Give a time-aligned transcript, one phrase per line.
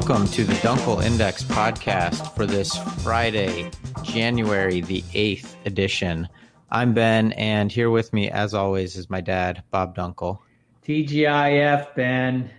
[0.00, 3.70] Welcome to the Dunkel Index podcast for this Friday,
[4.02, 6.26] January the 8th edition.
[6.70, 10.38] I'm Ben, and here with me, as always, is my dad, Bob Dunkel.
[10.86, 12.50] TGIF, Ben.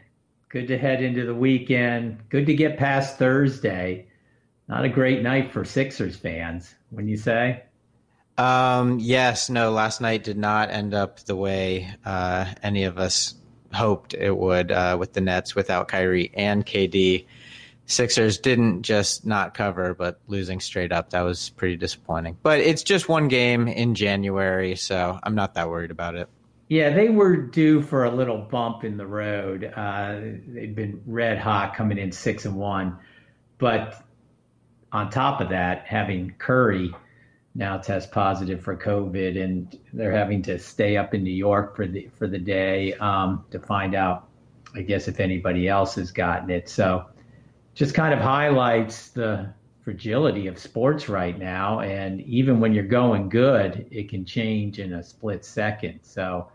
[0.49, 2.19] Good to head into the weekend.
[2.29, 4.05] Good to get past Thursday.
[4.67, 7.63] Not a great night for Sixers fans, wouldn't you say?
[8.37, 13.33] Um, yes, no, last night did not end up the way uh, any of us
[13.73, 17.25] hoped it would uh, with the Nets without Kyrie and KD.
[17.85, 21.09] Sixers didn't just not cover, but losing straight up.
[21.09, 22.37] That was pretty disappointing.
[22.41, 26.29] But it's just one game in January, so I'm not that worried about it.
[26.69, 29.73] Yeah, they were due for a little bump in the road.
[29.75, 32.97] Uh, they've been red hot coming in six and one,
[33.57, 34.01] but
[34.93, 36.93] on top of that, having Curry
[37.55, 41.85] now test positive for COVID, and they're having to stay up in New York for
[41.85, 44.29] the for the day um, to find out,
[44.73, 46.69] I guess, if anybody else has gotten it.
[46.69, 47.05] So,
[47.73, 53.27] just kind of highlights the fragility of sports right now, and even when you're going
[53.27, 55.99] good, it can change in a split second.
[56.03, 56.49] So.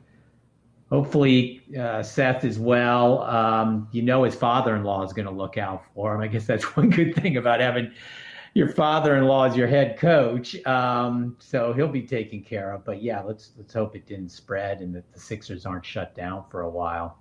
[0.89, 3.23] Hopefully, uh, Seth is well.
[3.23, 6.21] Um, you know, his father in law is going to look out for him.
[6.21, 7.91] I guess that's one good thing about having
[8.57, 12.87] your father-in-law is your head coach, um, so he'll be taken care of.
[12.87, 16.43] But yeah, let's let's hope it didn't spread and that the Sixers aren't shut down
[16.49, 17.19] for a while.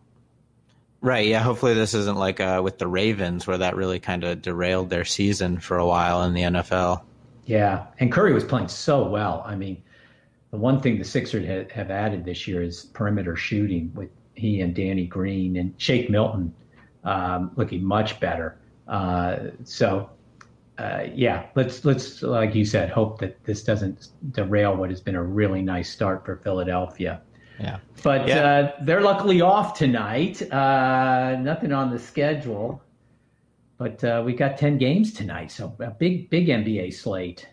[1.02, 1.28] Right.
[1.28, 1.42] Yeah.
[1.42, 5.04] Hopefully, this isn't like uh, with the Ravens, where that really kind of derailed their
[5.04, 7.02] season for a while in the NFL.
[7.46, 9.44] Yeah, and Curry was playing so well.
[9.46, 9.84] I mean,
[10.52, 14.62] the one thing the Sixers have, have added this year is perimeter shooting with he
[14.62, 16.56] and Danny Green and Shake Milton
[17.04, 18.58] um, looking much better.
[18.88, 20.10] Uh, so
[20.78, 25.16] uh, yeah, let's let's like you said, hope that this doesn't derail what has been
[25.16, 27.22] a really nice start for Philadelphia.
[27.60, 28.46] Yeah, but yeah.
[28.46, 30.42] Uh, they're luckily off tonight.
[30.52, 32.82] Uh, nothing on the schedule,
[33.78, 37.48] but uh, we got ten games tonight, so a big big NBA slate.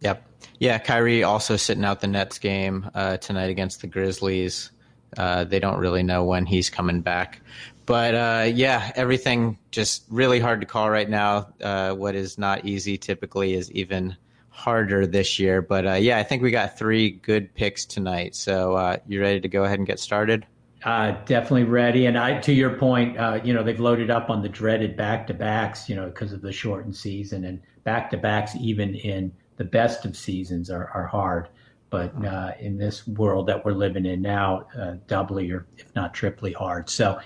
[0.00, 0.24] Yep.
[0.60, 4.70] Yeah, Kyrie also sitting out the Nets game uh, tonight against the Grizzlies.
[5.16, 7.40] Uh, they don't really know when he's coming back.
[7.88, 11.54] But uh, yeah, everything just really hard to call right now.
[11.58, 14.14] Uh, what is not easy typically is even
[14.50, 15.62] harder this year.
[15.62, 18.34] But uh, yeah, I think we got three good picks tonight.
[18.34, 20.44] So uh, you ready to go ahead and get started?
[20.84, 22.04] Uh, definitely ready.
[22.04, 25.26] And I, to your point, uh, you know, they've loaded up on the dreaded back
[25.28, 29.32] to backs, you know, because of the shortened season and back to backs, even in
[29.56, 31.48] the best of seasons, are, are hard.
[31.88, 32.12] But
[32.60, 34.66] in this world that we're living in now,
[35.06, 36.90] doubly or if not triply hard.
[36.90, 37.18] So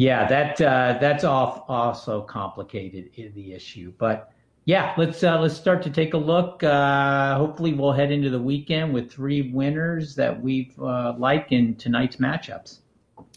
[0.00, 3.92] yeah, that uh, that's off also complicated in the issue.
[3.98, 4.32] But
[4.64, 6.64] yeah, let's uh, let's start to take a look.
[6.64, 11.74] Uh, hopefully, we'll head into the weekend with three winners that we uh, like in
[11.74, 12.78] tonight's matchups.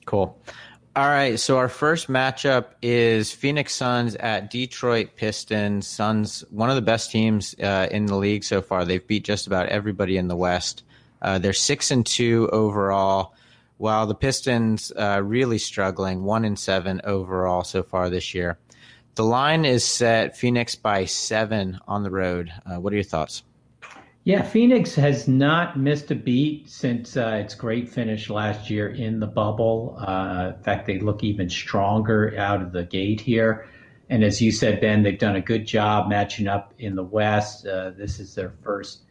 [0.05, 0.39] Cool.
[0.95, 5.85] All right, so our first matchup is Phoenix Suns at Detroit Pistons.
[5.85, 8.85] Suns, one of the best teams uh, in the league so far.
[8.85, 10.83] They've beat just about everybody in the West.
[11.21, 13.33] Uh, they're six and two overall
[13.83, 18.57] while the Pistons uh, really struggling, one in seven overall so far this year.
[19.15, 22.49] The line is set Phoenix by seven on the road.
[22.65, 23.43] Uh, what are your thoughts?
[24.23, 29.19] Yeah, Phoenix has not missed a beat since uh, its great finish last year in
[29.19, 29.97] the bubble.
[29.99, 33.67] Uh, in fact, they look even stronger out of the gate here.
[34.09, 37.67] And as you said, Ben, they've done a good job matching up in the West.
[37.67, 39.01] Uh, this is their first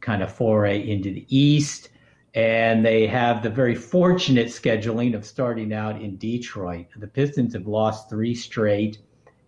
[0.00, 1.90] kind of foray into the East
[2.34, 6.86] and they have the very fortunate scheduling of starting out in Detroit.
[6.96, 8.98] The Pistons have lost three straight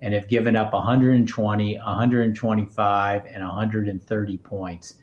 [0.00, 4.94] and have given up 120, 125, and 130 points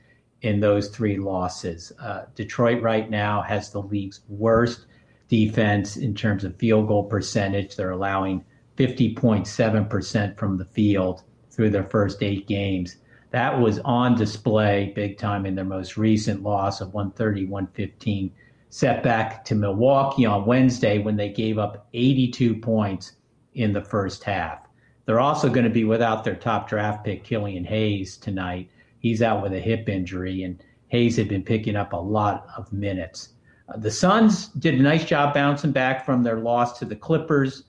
[0.43, 1.91] in those three losses.
[1.99, 4.85] Uh, Detroit right now has the league's worst
[5.27, 7.75] defense in terms of field goal percentage.
[7.75, 8.45] They're allowing
[8.77, 12.97] 50.7% from the field through their first eight games
[13.33, 18.31] that was on display big time in their most recent loss of 130 115
[18.69, 23.13] setback to Milwaukee on Wednesday when they gave up 82 points
[23.55, 24.59] in the first half.
[25.05, 28.69] They're also going to be without their top draft pick, Killian Hayes, tonight.
[28.99, 32.71] He's out with a hip injury, and Hayes had been picking up a lot of
[32.71, 33.29] minutes.
[33.67, 37.63] Uh, the Suns did a nice job bouncing back from their loss to the Clippers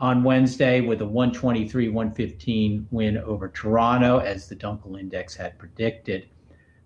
[0.00, 6.28] on Wednesday with a 123 115 win over Toronto, as the Dunkel Index had predicted.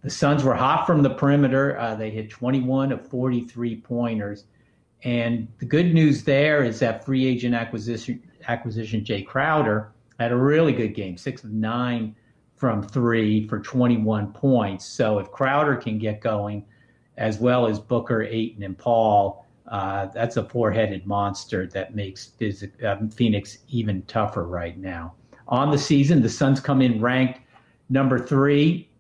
[0.03, 1.79] The Suns were hot from the perimeter.
[1.79, 4.45] Uh, they hit 21 of 43 pointers.
[5.05, 10.37] And the good news there is that free agent acquisition, acquisition Jae Crowder had a
[10.37, 12.15] really good game, six of nine
[12.57, 14.87] from three for 21 points.
[14.87, 16.65] So if Crowder can get going,
[17.17, 22.33] as well as Booker, Ayton, and Paul, Uh, that's a four-headed monster that makes
[22.87, 25.15] um, Phoenix even tougher right now.
[25.49, 27.41] On the season, the Suns come in ranked
[27.89, 28.91] number three,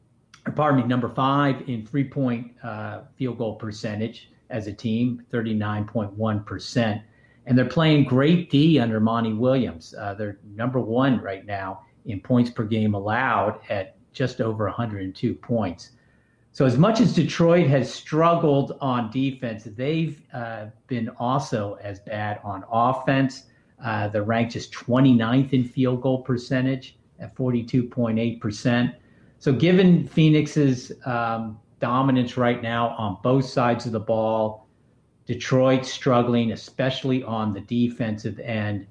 [0.56, 7.02] pardon me, number five in three-point uh, field goal percentage as a team, 39.1 percent,
[7.44, 9.94] and they're playing great D under Monty Williams.
[9.98, 15.34] Uh, they're number one right now in points per game allowed at just over 102
[15.34, 15.90] points.
[16.54, 22.40] So, as much as Detroit has struggled on defense, they've uh, been also as bad
[22.44, 23.44] on offense.
[23.82, 28.94] Uh, they're ranked just 29th in field goal percentage at 42.8%.
[29.38, 34.68] So, given Phoenix's um, dominance right now on both sides of the ball,
[35.26, 38.86] Detroit struggling, especially on the defensive end,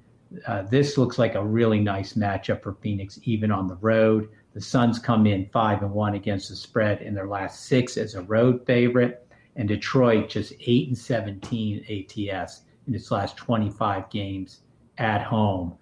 [0.47, 4.29] uh, this looks like a really nice matchup for Phoenix, even on the road.
[4.53, 8.15] The Suns come in five and one against the spread in their last six as
[8.15, 9.25] a road favorite,
[9.55, 14.61] and Detroit just eight and seventeen ATS in its last 25 games
[14.97, 15.77] at home.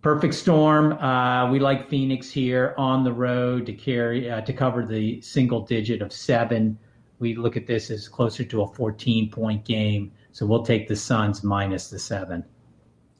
[0.00, 0.92] Perfect storm.
[0.92, 5.60] Uh, we like Phoenix here on the road to carry uh, to cover the single
[5.60, 6.78] digit of seven.
[7.18, 10.96] We look at this as closer to a 14 point game, so we'll take the
[10.96, 12.44] Suns minus the seven.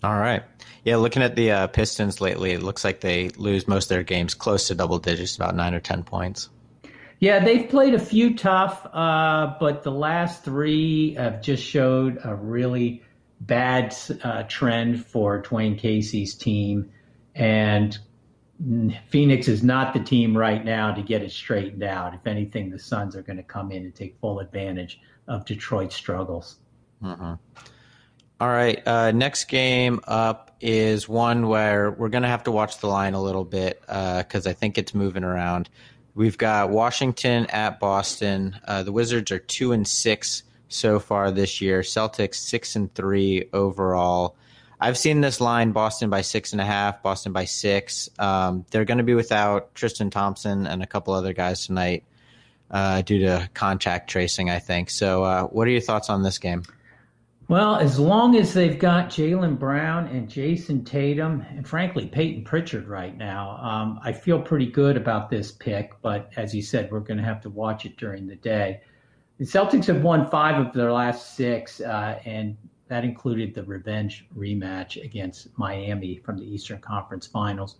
[0.02, 0.42] All right.
[0.84, 4.02] Yeah, looking at the uh, Pistons lately, it looks like they lose most of their
[4.04, 6.48] games close to double digits, about nine or 10 points.
[7.20, 12.34] Yeah, they've played a few tough, uh, but the last three have just showed a
[12.34, 13.02] really
[13.40, 16.90] bad uh, trend for Dwane Casey's team.
[17.34, 17.98] And
[19.08, 22.14] Phoenix is not the team right now to get it straightened out.
[22.14, 25.96] If anything, the Suns are going to come in and take full advantage of Detroit's
[25.96, 26.56] struggles.
[27.02, 27.34] Mm-hmm.
[28.40, 28.80] All right.
[28.86, 33.14] Uh, next game up is one where we're going to have to watch the line
[33.14, 35.68] a little bit because uh, I think it's moving around.
[36.14, 38.56] We've got Washington at Boston.
[38.66, 41.80] Uh, the Wizards are two and six so far this year.
[41.80, 44.36] Celtics six and three overall.
[44.80, 48.08] I've seen this line Boston by six and a half, Boston by six.
[48.20, 52.04] Um, they're going to be without Tristan Thompson and a couple other guys tonight
[52.70, 54.90] uh, due to contact tracing, I think.
[54.90, 56.62] So, uh, what are your thoughts on this game?
[57.48, 62.86] Well, as long as they've got Jaylen Brown and Jayson Tatum, and frankly, Payton Pritchard
[62.86, 65.92] right now, um, I feel pretty good about this pick.
[66.02, 68.82] But as you said, we're going to have to watch it during the day.
[69.38, 72.54] The Celtics have won five of their last six, uh, and
[72.88, 77.76] that included the revenge rematch against Miami from the Eastern Conference Finals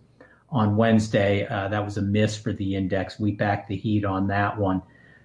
[0.49, 1.45] on Wednesday.
[1.45, 3.19] Uh, that was a miss for the index.
[3.19, 4.81] We backed the Heat on that one.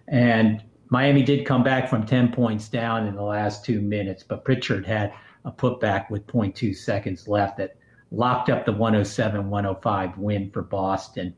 [0.07, 4.45] And Miami did come back from 10 points down in the last two minutes, but
[4.45, 5.13] Pritchard had
[5.45, 7.77] a putback with 0.2 seconds left that
[8.11, 11.35] locked up the 107 105 win for Boston.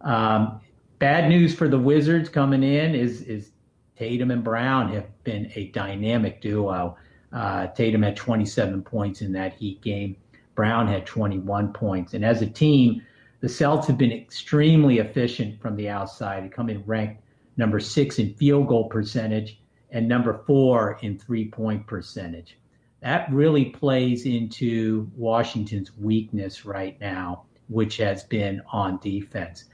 [0.00, 0.60] Um,
[0.98, 3.50] bad news for the Wizards coming in is, is
[3.96, 6.96] Tatum and Brown have been a dynamic duo.
[7.32, 10.16] Uh, Tatum had 27 points in that Heat game.
[10.54, 12.14] Brown had 21 points.
[12.14, 13.02] And as a team,
[13.40, 16.44] the Celts have been extremely efficient from the outside.
[16.44, 17.22] They come in ranked
[17.56, 19.60] number six in field goal percentage,
[19.90, 22.58] and number four in three point percentage.
[23.02, 29.64] That really plays into Washington's weakness right now, which has been on defense.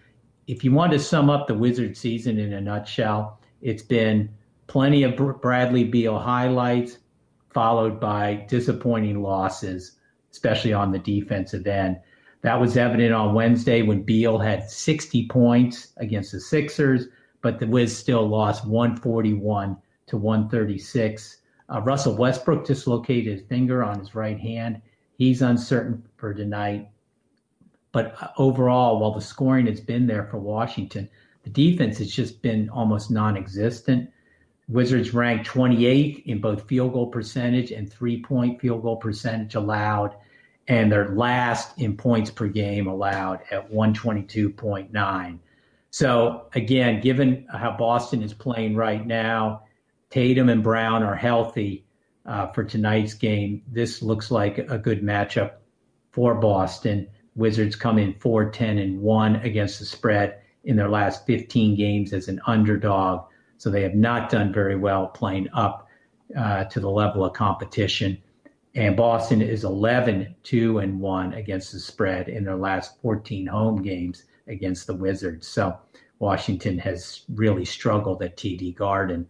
[0.47, 4.29] If you want to sum up the Wizard season in a nutshell, it's been
[4.69, 6.99] plenty of Bradley Beal highlights,
[7.53, 9.97] followed by disappointing losses,
[10.31, 11.99] especially on the defensive end.
[12.43, 17.09] That was evident on Wednesday when Beal had 60 points against the Sixers
[17.41, 19.77] but the Wiz still lost 141
[20.07, 21.39] to 136.
[21.69, 24.81] Uh, Russell Westbrook dislocated his finger on his right hand.
[25.19, 26.89] He's uncertain for tonight.
[27.93, 31.09] But uh, overall, while the scoring has been there for Washington,
[31.45, 34.11] the defense has just been almost non existent.
[34.69, 40.15] Wizards ranked 28th in both field goal percentage and three point field goal percentage allowed,
[40.67, 45.39] and they're last in points per game allowed at 122.9.
[45.97, 49.63] So again, given how Boston is playing right now,
[50.11, 51.87] Tatum and Brown are healthy
[52.27, 53.63] uh, for tonight's game.
[53.67, 55.53] This looks like a good matchup
[56.13, 57.09] for Boston.
[57.35, 62.13] Wizards come in 4 10 and 1 against the spread in their last 15 games
[62.13, 63.27] as an underdog.
[63.57, 65.89] So they have not done very well playing up
[66.37, 68.19] uh, to the level of competition.
[68.75, 73.81] And Boston is 11 2 and 1 against the spread in their last 14 home
[73.81, 75.47] games against the Wizards.
[75.47, 75.77] So
[76.19, 79.29] Washington has really struggled at TD Garden.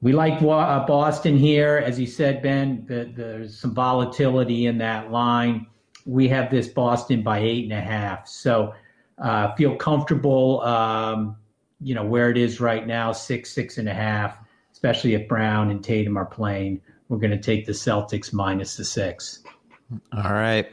[0.00, 1.82] We like uh, Boston here.
[1.84, 5.66] As you said, Ben, the, there's some volatility in that line.
[6.06, 8.26] We have this Boston by eight and a half.
[8.26, 8.74] So
[9.18, 11.36] uh, feel comfortable, um,
[11.80, 14.38] you know, where it is right now, six, six and a half,
[14.72, 16.80] especially if Brown and Tatum are playing
[17.12, 19.44] we're going to take the Celtics minus the six.
[20.16, 20.72] All right.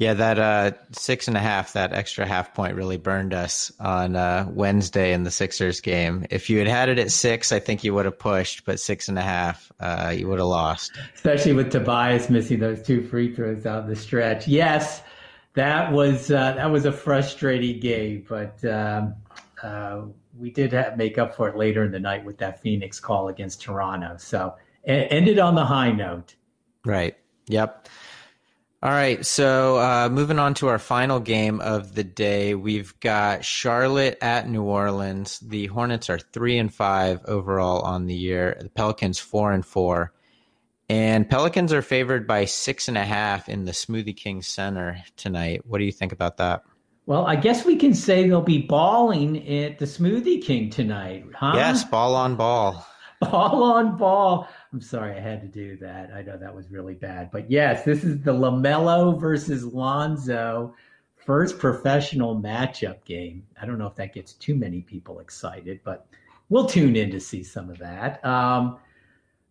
[0.00, 4.16] Yeah, that uh, six and a half, that extra half point really burned us on
[4.16, 6.24] uh, Wednesday in the Sixers game.
[6.30, 9.08] If you had had it at six, I think you would have pushed, but six
[9.08, 10.98] and a half, uh, you would have lost.
[11.14, 14.48] Especially with Tobias missing those two free throws out the stretch.
[14.48, 15.02] Yes,
[15.52, 19.14] that was uh, that was a frustrating game, but um,
[19.62, 20.00] uh,
[20.38, 23.28] we did have, make up for it later in the night with that Phoenix call
[23.28, 24.16] against Toronto.
[24.16, 26.36] So it ended on the high note.
[26.86, 27.18] Right.
[27.48, 27.86] Yep.
[28.82, 33.44] All right, so uh, moving on to our final game of the day, we've got
[33.44, 35.38] Charlotte at New Orleans.
[35.40, 38.56] The Hornets are three and five overall on the year.
[38.58, 40.14] The Pelicans four and four,
[40.88, 45.66] and Pelicans are favored by six and a half in the Smoothie King Center tonight.
[45.66, 46.62] What do you think about that?
[47.04, 51.52] Well, I guess we can say they'll be balling at the Smoothie King tonight, huh?
[51.54, 52.86] Yes, ball on ball.
[53.20, 54.48] Ball on ball.
[54.72, 56.10] I'm sorry I had to do that.
[56.12, 57.30] I know that was really bad.
[57.30, 60.74] But yes, this is the LaMelo versus Lonzo
[61.16, 63.46] first professional matchup game.
[63.60, 66.06] I don't know if that gets too many people excited, but
[66.48, 68.24] we'll tune in to see some of that.
[68.24, 68.78] Um,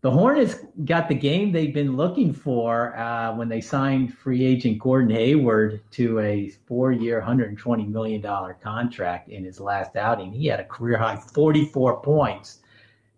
[0.02, 4.80] the Hornets got the game they've been looking for uh, when they signed free agent
[4.80, 8.22] Gordon Hayward to a four year, $120 million
[8.62, 10.32] contract in his last outing.
[10.32, 12.60] He had a career high 44 points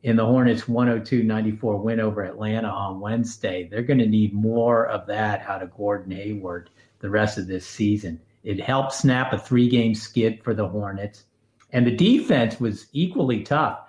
[0.04, 3.68] in the Hornets 102-94 win over Atlanta on Wednesday.
[3.70, 7.66] They're going to need more of that out of Gordon Hayward the rest of this
[7.66, 8.20] season.
[8.44, 11.26] It helped snap a three-game skid for the Hornets,
[11.72, 13.80] and the defense was equally tough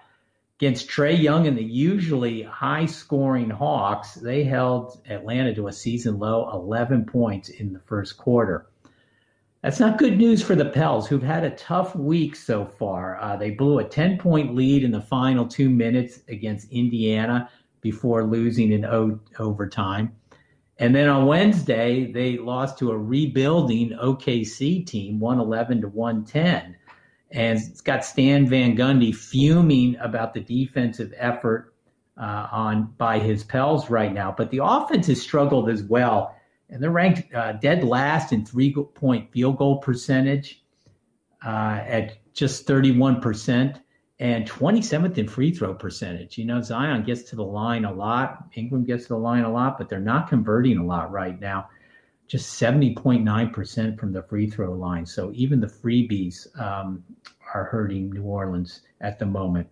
[0.59, 4.14] against Trae Young and the usually high-scoring Hawks.
[4.14, 8.66] They held Atlanta to a season low 11 points in the first quarter.
[9.62, 13.21] That's not good news for the Pels, who've had a tough week so far.
[13.21, 17.49] Uh, they blew a 10 point lead in the final two minutes against Indiana
[17.81, 20.12] before losing in o- overtime.
[20.78, 26.76] And then on Wednesday, they lost to a rebuilding OKC team, 111 to 110.
[27.31, 31.73] And it's got Stan Van Gundy fuming about the defensive effort
[32.21, 34.35] uh, on by his Pels right now.
[34.37, 36.35] But the offense has struggled as well
[36.73, 40.64] and they're ranked uh, dead last in three point field goal percentage
[41.45, 43.79] uh, at just 31%
[44.19, 46.38] and 27th in free throw percentage.
[46.38, 49.52] You know, Zion gets to the line a lot, Ingram gets to the line a
[49.52, 51.69] lot, but they're not converting a lot right now.
[52.26, 55.05] Just 70.9% from the free throw line.
[55.05, 57.05] So even the freebies um,
[57.52, 59.69] are hurting New Orleans at the moment.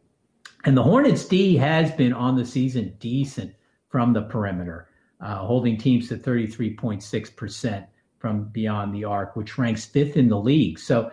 [0.64, 3.54] And the Hornets D has been on the season decent
[3.88, 4.89] from the perimeter
[5.21, 7.87] holding teams to 33.6%
[8.19, 10.79] from beyond the arc, which ranks fifth in the league.
[10.79, 11.11] So,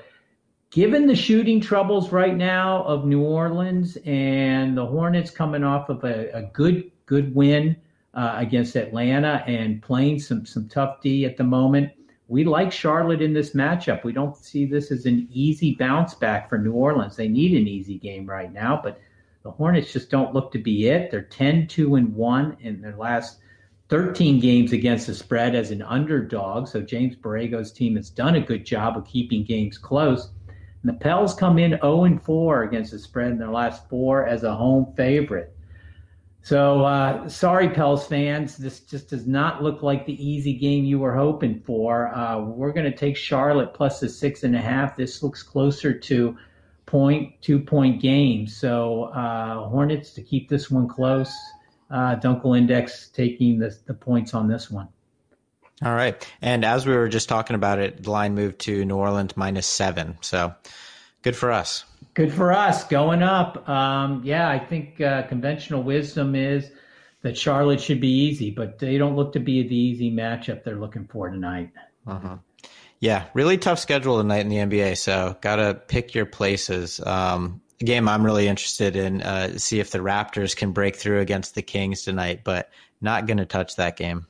[0.70, 6.04] given the shooting troubles right now of New Orleans and the Hornets coming off of
[6.04, 7.76] a, a good good win
[8.14, 11.92] uh, against Atlanta and playing some some tough D at the moment,
[12.28, 14.04] we like Charlotte in this matchup.
[14.04, 17.16] We don't see this as an easy bounce back for New Orleans.
[17.16, 19.00] They need an easy game right now, but
[19.44, 21.10] the Hornets just don't look to be it.
[21.10, 23.40] They're 10 2 and 1 in their last
[23.89, 26.67] 13 games against the spread as an underdog.
[26.67, 30.29] So James Borrego's team has done a good job of keeping games close.
[30.84, 34.25] And the Pels come in 0 and 4 against the spread in their last four
[34.25, 35.53] as a home favorite.
[36.41, 38.56] So uh, sorry, Pels fans.
[38.56, 42.08] This just does not look like the easy game you were hoping for.
[42.15, 44.96] Uh, we're going to take Charlotte plus the six and a half.
[44.96, 46.38] This looks closer to
[46.86, 48.48] point two point game.
[48.48, 51.34] So uh, Hornets to keep this one close
[51.89, 54.88] uh, Dunkel Index taking the, the points on this one.
[55.84, 56.27] All right.
[56.41, 59.67] And as we were just talking about it, the line moved to New Orleans minus
[59.67, 60.17] seven.
[60.22, 60.53] So
[61.22, 61.86] good for us.
[62.15, 63.67] Good for us going up.
[63.70, 66.72] Um, yeah, I think uh, conventional wisdom is
[67.22, 70.77] that Charlotte should be easy, but they don't look to be the easy matchup they're
[70.77, 71.72] looking for tonight.
[72.08, 72.38] Uh-huh.
[73.00, 74.98] Yeah, really tough schedule tonight in the NBA.
[74.98, 77.00] So got to pick your places.
[77.00, 79.22] Um, game I'm really interested in.
[79.22, 82.69] Uh, see if the Raptors can break through against the Kings tonight, but
[83.01, 84.25] not going to touch that game.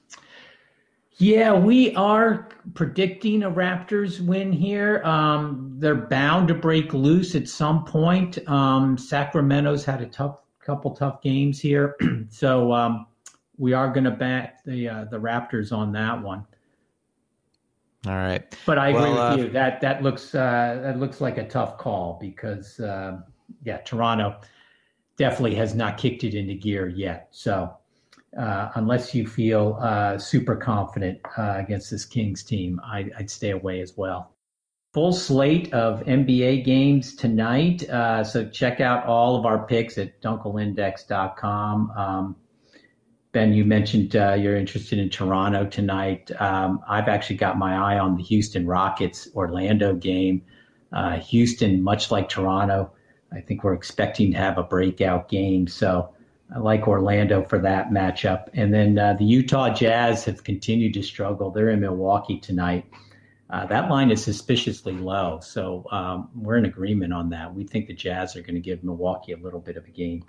[1.19, 5.01] Yeah, we are predicting a Raptors win here.
[5.03, 8.37] Um, they're bound to break loose at some point.
[8.47, 11.95] Um, Sacramento's had a tough couple tough games here,
[12.29, 13.07] so um,
[13.57, 16.45] we are going to bet the uh, the Raptors on that one.
[18.05, 21.19] All right, but I agree well, with uh, you that that looks uh, that looks
[21.19, 23.21] like a tough call because uh,
[23.63, 24.39] yeah, Toronto
[25.17, 27.27] definitely has not kicked it into gear yet.
[27.31, 27.75] So
[28.37, 33.51] uh, unless you feel uh, super confident uh, against this Kings team, I, would stay
[33.51, 34.33] away as well.
[34.93, 37.87] Full slate of NBA games tonight.
[37.89, 41.91] Uh, so check out all of our picks at dunkelindex.com.
[41.91, 42.35] Um,
[43.33, 46.31] Ben, you mentioned uh, you're interested in Toronto tonight.
[46.39, 50.41] Um, I've actually got my eye on the Houston Rockets Orlando game.
[50.91, 52.91] Uh, Houston, much like Toronto,
[53.31, 55.67] I think we're expecting to have a breakout game.
[55.67, 56.13] So
[56.53, 58.47] I like Orlando for that matchup.
[58.53, 61.51] And then uh, the Utah Jazz have continued to struggle.
[61.51, 62.85] They're in Milwaukee tonight.
[63.49, 65.39] Uh, that line is suspiciously low.
[65.41, 67.53] So um, we're in agreement on that.
[67.53, 70.25] We think the Jazz are going to give Milwaukee a little bit of a game.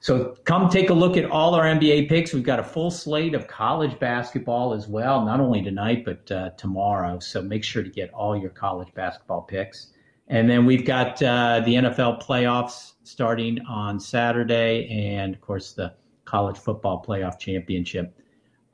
[0.00, 2.32] So come take a look at all our NBA picks.
[2.32, 6.50] We've got a full slate of college basketball as well, not only tonight, but uh,
[6.50, 7.18] tomorrow.
[7.18, 9.88] So make sure to get all your college basketball picks.
[10.30, 15.92] And then we've got uh, the NFL playoffs starting on Saturday, and of course, the
[16.24, 18.16] college football playoff championship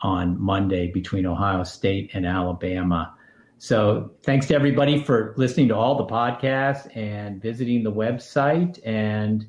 [0.02, 3.14] on Monday between Ohio State and Alabama.
[3.56, 8.78] So thanks to everybody for listening to all the podcasts and visiting the website.
[8.84, 9.46] And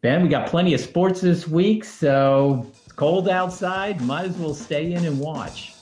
[0.00, 4.00] Ben, we got plenty of sports this week, so it's cold outside.
[4.00, 5.73] Might as well stay in and watch.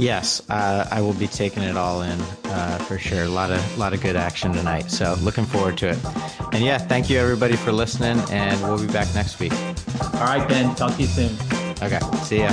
[0.00, 3.24] Yes, uh, I will be taking it all in uh, for sure.
[3.24, 4.90] A lot of lot of good action tonight.
[4.90, 5.98] So looking forward to it.
[6.52, 9.52] And yeah, thank you everybody for listening, and we'll be back next week.
[10.14, 10.74] All right, Ben.
[10.74, 11.36] Talk to you soon.
[11.82, 12.00] Okay.
[12.24, 12.50] See ya.